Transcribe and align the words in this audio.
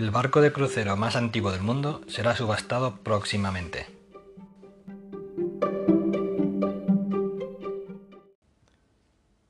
El 0.00 0.10
barco 0.10 0.40
de 0.40 0.50
crucero 0.50 0.96
más 0.96 1.14
antiguo 1.14 1.52
del 1.52 1.60
mundo 1.60 2.00
será 2.08 2.34
subastado 2.34 2.96
próximamente. 3.02 3.86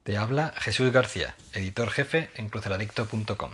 Te 0.02 0.16
habla 0.16 0.52
Jesús 0.56 0.90
García, 0.90 1.36
editor 1.52 1.90
jefe 1.90 2.30
en 2.34 2.48
cruceradicto.com. 2.48 3.52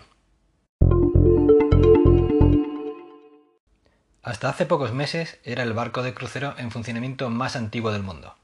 Hasta 4.23 4.49
hace 4.49 4.65
pocos 4.65 4.95
meses 4.95 5.39
era 5.45 5.65
el 5.65 5.75
barco 5.75 6.03
de 6.03 6.15
crucero 6.15 6.55
en 6.57 6.71
funcionamiento 6.71 7.29
más 7.29 7.57
antiguo 7.57 7.93
del 7.93 8.05
mundo. 8.05 8.37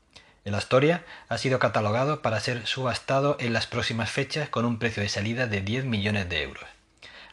El 0.45 0.55
Astoria 0.57 1.07
ha 1.30 1.39
sido 1.39 1.59
catalogado 1.59 2.21
para 2.21 2.39
ser 2.39 2.66
subastado 2.66 3.39
en 3.41 3.55
las 3.55 3.66
próximas 3.66 4.11
fechas 4.11 4.50
con 4.50 4.66
un 4.66 4.79
precio 4.79 5.03
de 5.03 5.09
salida 5.09 5.46
de 5.46 5.63
10 5.63 5.87
millones 5.87 6.29
de 6.29 6.43
euros. 6.43 6.67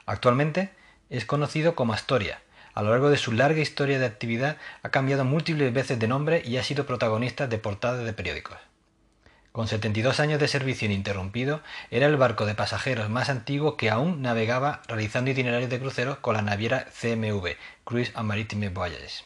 Actualmente 0.06 0.79
es 1.10 1.26
conocido 1.26 1.76
como 1.76 1.94
Astoria. 1.94 2.42
A 2.74 2.84
lo 2.84 2.92
largo 2.92 3.10
de 3.10 3.18
su 3.18 3.32
larga 3.32 3.62
historia 3.62 4.00
de 4.00 4.06
actividad 4.06 4.58
ha 4.84 4.90
cambiado 4.90 5.26
múltiples 5.26 5.74
veces 5.74 6.00
de 6.00 6.08
nombre 6.08 6.42
y 6.46 6.58
ha 6.58 6.64
sido 6.64 6.86
protagonista 6.86 7.48
de 7.48 7.58
portadas 7.58 8.06
de 8.06 8.14
periódicos. 8.14 8.58
Con 9.52 9.68
72 9.68 10.20
años 10.20 10.40
de 10.40 10.48
servicio 10.48 10.86
ininterrumpido, 10.86 11.62
era 11.90 12.06
el 12.06 12.18
barco 12.18 12.46
de 12.46 12.54
pasajeros 12.54 13.10
más 13.10 13.30
antiguo 13.30 13.78
que 13.78 13.90
aún 13.90 14.22
navegaba 14.22 14.82
realizando 14.88 15.32
itinerarios 15.32 15.72
de 15.72 15.80
cruceros 15.80 16.20
con 16.20 16.36
la 16.36 16.44
naviera 16.44 16.86
CMV, 16.86 17.56
Cruise 17.84 18.12
and 18.16 18.28
Maritime 18.28 18.70
Voyages. 18.70 19.26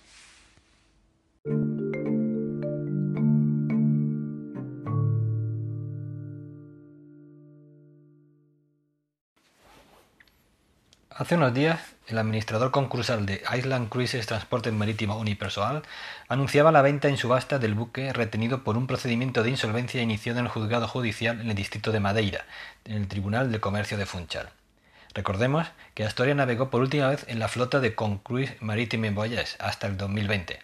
Hace 11.23 11.35
unos 11.35 11.53
días, 11.53 11.79
el 12.07 12.17
administrador 12.17 12.71
concursal 12.71 13.25
de 13.25 13.41
Island 13.57 13.87
Cruises 13.87 14.27
Transporte 14.27 14.73
Marítimo 14.73 15.17
Unipersonal 15.17 15.83
anunciaba 16.27 16.73
la 16.73 16.81
venta 16.81 17.07
en 17.07 17.15
subasta 17.15 17.59
del 17.59 17.75
buque 17.75 18.11
retenido 18.11 18.65
por 18.65 18.75
un 18.75 18.87
procedimiento 18.87 19.41
de 19.41 19.51
insolvencia 19.51 20.01
iniciado 20.01 20.39
en 20.39 20.47
el 20.47 20.51
juzgado 20.51 20.85
judicial 20.85 21.39
en 21.39 21.49
el 21.49 21.55
distrito 21.55 21.93
de 21.93 22.01
Madeira, 22.01 22.43
en 22.83 22.97
el 22.97 23.07
Tribunal 23.07 23.53
de 23.53 23.61
Comercio 23.61 23.97
de 23.97 24.05
Funchal. 24.05 24.49
Recordemos 25.13 25.65
que 25.93 26.03
Astoria 26.03 26.35
navegó 26.35 26.69
por 26.69 26.81
última 26.81 27.07
vez 27.07 27.23
en 27.29 27.39
la 27.39 27.47
flota 27.47 27.79
de 27.79 27.95
Concruise 27.95 28.51
Maritime 28.59 29.11
Voyages 29.11 29.55
hasta 29.61 29.87
el 29.87 29.95
2020, 29.95 30.59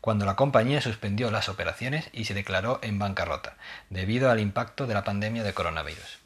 cuando 0.00 0.24
la 0.24 0.36
compañía 0.36 0.80
suspendió 0.80 1.30
las 1.30 1.50
operaciones 1.50 2.08
y 2.14 2.24
se 2.24 2.32
declaró 2.32 2.78
en 2.80 2.98
bancarrota, 2.98 3.58
debido 3.90 4.30
al 4.30 4.40
impacto 4.40 4.86
de 4.86 4.94
la 4.94 5.04
pandemia 5.04 5.42
de 5.42 5.52
coronavirus. 5.52 6.18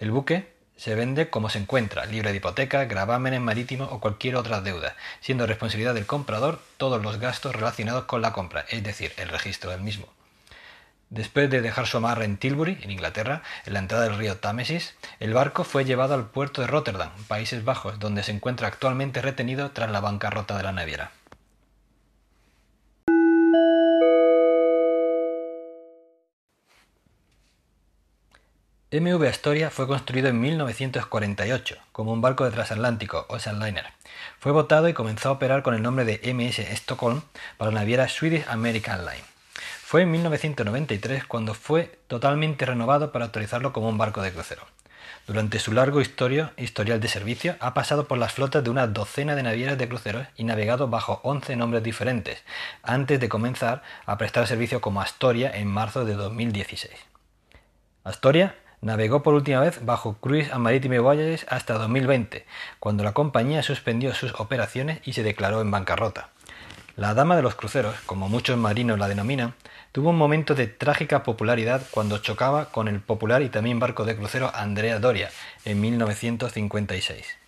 El 0.00 0.10
buque 0.10 0.55
se 0.76 0.94
vende 0.94 1.30
como 1.30 1.48
se 1.48 1.58
encuentra, 1.58 2.06
libre 2.06 2.30
de 2.30 2.36
hipoteca, 2.36 2.84
gravámenes 2.84 3.40
marítimos 3.40 3.88
o 3.90 4.00
cualquier 4.00 4.36
otra 4.36 4.60
deuda, 4.60 4.94
siendo 5.20 5.46
responsabilidad 5.46 5.94
del 5.94 6.06
comprador 6.06 6.60
todos 6.76 7.02
los 7.02 7.18
gastos 7.18 7.54
relacionados 7.54 8.04
con 8.04 8.22
la 8.22 8.32
compra, 8.32 8.64
es 8.68 8.82
decir, 8.82 9.12
el 9.16 9.28
registro 9.28 9.70
del 9.70 9.80
mismo. 9.80 10.06
Después 11.08 11.48
de 11.48 11.60
dejar 11.60 11.86
su 11.86 11.98
amarre 11.98 12.24
en 12.24 12.36
Tilbury, 12.36 12.78
en 12.82 12.90
Inglaterra, 12.90 13.42
en 13.64 13.74
la 13.74 13.78
entrada 13.78 14.04
del 14.04 14.18
río 14.18 14.38
Támesis, 14.38 14.96
el 15.20 15.32
barco 15.32 15.62
fue 15.62 15.84
llevado 15.84 16.14
al 16.14 16.26
puerto 16.26 16.60
de 16.60 16.66
Rotterdam, 16.66 17.10
Países 17.28 17.64
Bajos, 17.64 18.00
donde 18.00 18.24
se 18.24 18.32
encuentra 18.32 18.66
actualmente 18.66 19.22
retenido 19.22 19.70
tras 19.70 19.90
la 19.90 20.00
bancarrota 20.00 20.56
de 20.56 20.64
la 20.64 20.72
naviera. 20.72 21.12
MV 29.00 29.28
Astoria 29.28 29.70
fue 29.70 29.86
construido 29.86 30.28
en 30.28 30.40
1948 30.40 31.76
como 31.92 32.12
un 32.12 32.20
barco 32.20 32.44
de 32.44 32.50
transatlántico, 32.50 33.26
Ocean 33.28 33.58
Liner. 33.58 33.84
Fue 34.38 34.52
votado 34.52 34.88
y 34.88 34.94
comenzó 34.94 35.28
a 35.28 35.32
operar 35.32 35.62
con 35.62 35.74
el 35.74 35.82
nombre 35.82 36.04
de 36.04 36.32
MS 36.32 36.60
Stockholm 36.60 37.22
para 37.58 37.70
la 37.70 37.80
naviera 37.80 38.08
Swedish 38.08 38.46
American 38.48 39.04
Line. 39.04 39.24
Fue 39.82 40.02
en 40.02 40.10
1993 40.12 41.24
cuando 41.26 41.52
fue 41.54 41.98
totalmente 42.06 42.64
renovado 42.64 43.12
para 43.12 43.26
autorizarlo 43.26 43.72
como 43.72 43.88
un 43.88 43.98
barco 43.98 44.22
de 44.22 44.32
crucero. 44.32 44.62
Durante 45.26 45.58
su 45.58 45.72
largo 45.72 46.00
historial 46.00 47.00
de 47.00 47.08
servicio 47.08 47.56
ha 47.60 47.74
pasado 47.74 48.06
por 48.06 48.16
las 48.16 48.32
flotas 48.32 48.64
de 48.64 48.70
una 48.70 48.86
docena 48.86 49.34
de 49.34 49.42
navieras 49.42 49.76
de 49.76 49.88
cruceros 49.88 50.26
y 50.36 50.44
navegado 50.44 50.88
bajo 50.88 51.20
11 51.22 51.56
nombres 51.56 51.82
diferentes, 51.82 52.42
antes 52.82 53.20
de 53.20 53.28
comenzar 53.28 53.82
a 54.06 54.16
prestar 54.16 54.46
servicio 54.46 54.80
como 54.80 55.00
Astoria 55.00 55.50
en 55.50 55.66
marzo 55.66 56.04
de 56.04 56.14
2016. 56.14 56.94
Astoria 58.04 58.54
Navegó 58.80 59.22
por 59.22 59.34
última 59.34 59.60
vez 59.60 59.84
bajo 59.84 60.18
Cruise 60.18 60.52
and 60.52 60.62
Maritime 60.62 60.98
Voyages 60.98 61.46
hasta 61.48 61.74
2020, 61.74 62.44
cuando 62.78 63.04
la 63.04 63.12
compañía 63.12 63.62
suspendió 63.62 64.14
sus 64.14 64.34
operaciones 64.38 65.00
y 65.04 65.14
se 65.14 65.22
declaró 65.22 65.60
en 65.60 65.70
bancarrota. 65.70 66.30
La 66.96 67.14
Dama 67.14 67.36
de 67.36 67.42
los 67.42 67.54
Cruceros, 67.54 67.94
como 68.06 68.28
muchos 68.28 68.56
marinos 68.56 68.98
la 68.98 69.08
denominan, 69.08 69.54
tuvo 69.92 70.10
un 70.10 70.16
momento 70.16 70.54
de 70.54 70.66
trágica 70.66 71.22
popularidad 71.22 71.82
cuando 71.90 72.18
chocaba 72.18 72.70
con 72.70 72.88
el 72.88 73.00
popular 73.00 73.42
y 73.42 73.48
también 73.48 73.78
barco 73.78 74.04
de 74.04 74.16
crucero 74.16 74.50
Andrea 74.54 74.98
Doria 74.98 75.30
en 75.64 75.80
1956. 75.80 77.38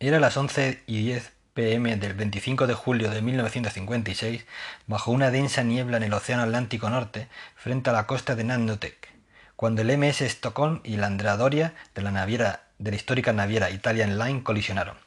Era 0.00 0.20
las 0.20 0.36
11 0.36 0.82
y 0.86 1.04
10 1.04 1.37
pm 1.58 1.96
del 1.96 2.14
25 2.14 2.68
de 2.68 2.74
julio 2.74 3.10
de 3.10 3.20
1956, 3.20 4.46
bajo 4.86 5.10
una 5.10 5.32
densa 5.32 5.64
niebla 5.64 5.96
en 5.96 6.04
el 6.04 6.12
Océano 6.12 6.44
Atlántico 6.44 6.88
Norte, 6.88 7.26
frente 7.56 7.90
a 7.90 7.92
la 7.92 8.06
costa 8.06 8.36
de 8.36 8.44
Nannutek, 8.44 9.08
cuando 9.56 9.82
el 9.82 9.98
MS 9.98 10.20
Stockholm 10.20 10.78
y 10.84 10.98
la 10.98 11.08
Andrea 11.08 11.36
Doria 11.36 11.74
de 11.96 12.02
la, 12.02 12.12
naviera, 12.12 12.62
de 12.78 12.92
la 12.92 12.96
histórica 12.96 13.32
naviera 13.32 13.72
Italian 13.72 14.20
Line 14.20 14.44
colisionaron. 14.44 14.98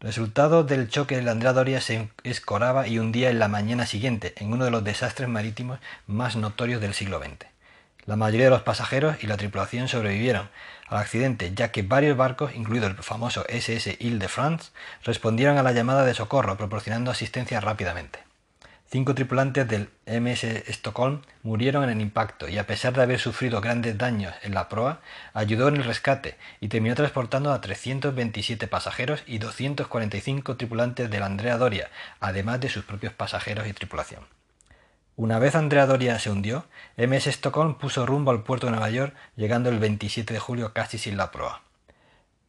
Resultado 0.00 0.64
del 0.64 0.88
choque, 0.88 1.20
la 1.20 1.32
Andrea 1.32 1.52
Doria 1.52 1.82
se 1.82 2.08
escoraba 2.22 2.88
y 2.88 2.98
hundía 2.98 3.28
en 3.28 3.38
la 3.38 3.48
mañana 3.48 3.84
siguiente 3.84 4.32
en 4.38 4.54
uno 4.54 4.64
de 4.64 4.70
los 4.70 4.84
desastres 4.84 5.28
marítimos 5.28 5.80
más 6.06 6.34
notorios 6.34 6.80
del 6.80 6.94
siglo 6.94 7.18
XX. 7.18 7.53
La 8.06 8.16
mayoría 8.16 8.46
de 8.46 8.50
los 8.50 8.62
pasajeros 8.62 9.24
y 9.24 9.26
la 9.26 9.38
tripulación 9.38 9.88
sobrevivieron 9.88 10.50
al 10.88 10.98
accidente, 10.98 11.52
ya 11.54 11.72
que 11.72 11.82
varios 11.82 12.18
barcos, 12.18 12.54
incluido 12.54 12.86
el 12.86 12.96
famoso 12.96 13.46
SS 13.48 13.96
Ile-de-France, 13.98 14.72
respondieron 15.04 15.56
a 15.56 15.62
la 15.62 15.72
llamada 15.72 16.04
de 16.04 16.12
socorro, 16.12 16.58
proporcionando 16.58 17.10
asistencia 17.10 17.60
rápidamente. 17.60 18.18
Cinco 18.90 19.14
tripulantes 19.14 19.66
del 19.66 19.88
MS 20.06 20.44
Stockholm 20.68 21.22
murieron 21.42 21.84
en 21.84 21.90
el 21.90 22.00
impacto 22.02 22.46
y 22.46 22.58
a 22.58 22.66
pesar 22.66 22.92
de 22.92 23.02
haber 23.02 23.18
sufrido 23.18 23.62
grandes 23.62 23.96
daños 23.96 24.34
en 24.42 24.52
la 24.52 24.68
proa, 24.68 25.00
ayudó 25.32 25.68
en 25.68 25.76
el 25.76 25.84
rescate 25.84 26.36
y 26.60 26.68
terminó 26.68 26.94
transportando 26.94 27.52
a 27.52 27.60
327 27.62 28.68
pasajeros 28.68 29.24
y 29.26 29.38
245 29.38 30.56
tripulantes 30.58 31.10
del 31.10 31.22
Andrea 31.22 31.56
Doria, 31.56 31.90
además 32.20 32.60
de 32.60 32.68
sus 32.68 32.84
propios 32.84 33.14
pasajeros 33.14 33.66
y 33.66 33.72
tripulación. 33.72 34.26
Una 35.16 35.38
vez 35.38 35.54
Andrea 35.54 35.86
Doria 35.86 36.18
se 36.18 36.28
hundió, 36.28 36.66
MS 36.96 37.28
Stockholm 37.28 37.78
puso 37.78 38.04
rumbo 38.04 38.32
al 38.32 38.42
puerto 38.42 38.66
de 38.66 38.72
Nueva 38.72 38.90
York, 38.90 39.14
llegando 39.36 39.68
el 39.68 39.78
27 39.78 40.34
de 40.34 40.40
julio 40.40 40.72
casi 40.72 40.98
sin 40.98 41.16
la 41.16 41.30
proa. 41.30 41.62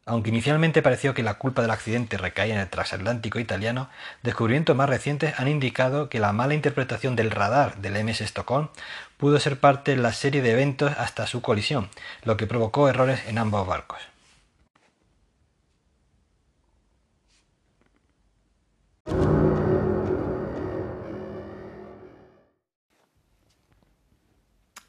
Aunque 0.04 0.30
inicialmente 0.30 0.82
pareció 0.82 1.14
que 1.14 1.22
la 1.22 1.34
culpa 1.34 1.62
del 1.62 1.70
accidente 1.70 2.18
recaía 2.18 2.54
en 2.54 2.60
el 2.60 2.68
transatlántico 2.68 3.38
italiano, 3.38 3.88
descubrimientos 4.24 4.74
más 4.74 4.88
recientes 4.88 5.38
han 5.38 5.46
indicado 5.46 6.08
que 6.08 6.18
la 6.18 6.32
mala 6.32 6.54
interpretación 6.54 7.14
del 7.14 7.30
radar 7.30 7.76
del 7.76 8.04
MS 8.04 8.22
Stockholm 8.22 8.68
pudo 9.16 9.38
ser 9.38 9.60
parte 9.60 9.92
de 9.92 9.98
la 9.98 10.12
serie 10.12 10.42
de 10.42 10.50
eventos 10.50 10.92
hasta 10.98 11.28
su 11.28 11.42
colisión, 11.42 11.88
lo 12.24 12.36
que 12.36 12.48
provocó 12.48 12.88
errores 12.88 13.20
en 13.28 13.38
ambos 13.38 13.64
barcos. 13.64 14.00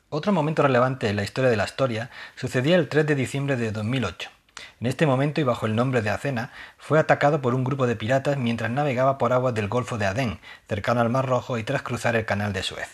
Otro 0.10 0.32
momento 0.32 0.64
relevante 0.64 1.10
en 1.10 1.18
la 1.18 1.24
historia 1.24 1.50
de 1.50 1.58
la 1.58 1.66
historia 1.66 2.10
sucedía 2.38 2.78
el 2.78 2.88
3 2.88 3.06
de 3.06 3.16
diciembre 3.16 3.58
de 3.58 3.74
2008. 3.74 4.30
En 4.80 4.88
este 4.88 5.06
momento 5.06 5.42
y 5.42 5.44
bajo 5.44 5.66
el 5.66 5.76
nombre 5.76 6.02
de 6.02 6.10
Acena, 6.10 6.54
fue 6.78 6.98
atacado 6.98 7.42
por 7.42 7.54
un 7.54 7.66
grupo 7.66 7.88
de 7.88 7.98
piratas 7.98 8.38
mientras 8.38 8.72
navegaba 8.72 9.18
por 9.18 9.34
aguas 9.34 9.54
del 9.54 9.68
Golfo 9.68 9.98
de 9.98 10.06
Adén, 10.06 10.40
cercano 10.70 11.02
al 11.02 11.10
Mar 11.10 11.26
Rojo 11.26 11.58
y 11.58 11.66
tras 11.66 11.82
cruzar 11.82 12.16
el 12.16 12.24
Canal 12.24 12.54
de 12.54 12.64
Suez. 12.64 12.88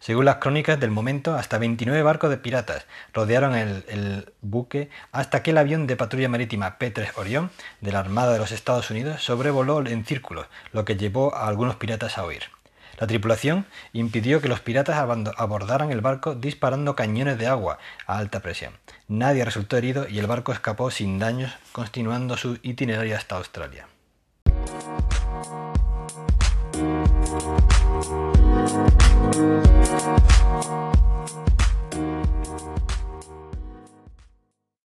Según 0.00 0.24
las 0.24 0.38
crónicas 0.38 0.80
del 0.80 0.90
momento, 0.90 1.36
hasta 1.36 1.58
29 1.58 2.02
barcos 2.02 2.28
de 2.28 2.38
piratas 2.38 2.86
rodearon 3.14 3.54
el, 3.54 3.84
el, 3.86 4.32
buque 4.40 4.90
hasta 5.12 5.44
que 5.44 5.52
el 5.52 5.58
avión 5.58 5.86
de 5.86 5.96
patrulla 5.96 6.28
marítima 6.28 6.76
P-3 6.78 7.12
Orion 7.14 7.52
de 7.80 7.92
la 7.92 8.00
Armada 8.00 8.32
de 8.32 8.40
los 8.40 8.50
Estados 8.50 8.90
Unidos 8.90 9.22
sobrevoló 9.22 9.86
en 9.86 10.04
círculos, 10.04 10.48
lo 10.72 10.84
que 10.84 10.96
llevó 10.96 11.36
a 11.36 11.46
algunos 11.46 11.76
piratas 11.76 12.18
a 12.18 12.24
huir. 12.24 12.57
La 12.98 13.06
tripulación 13.06 13.66
impidió 13.92 14.40
que 14.40 14.48
los 14.48 14.60
piratas 14.60 14.98
abordaran 14.98 15.90
el 15.90 16.00
barco 16.00 16.34
disparando 16.34 16.96
cañones 16.96 17.38
de 17.38 17.46
agua 17.46 17.78
a 18.06 18.18
alta 18.18 18.40
presión. 18.40 18.72
Nadie 19.06 19.44
resultó 19.44 19.76
herido 19.76 20.08
y 20.08 20.18
el 20.18 20.26
barco 20.26 20.52
escapó 20.52 20.90
sin 20.90 21.18
daños, 21.18 21.52
continuando 21.72 22.36
su 22.36 22.58
itinerario 22.62 23.16
hasta 23.16 23.36
Australia. 23.36 23.86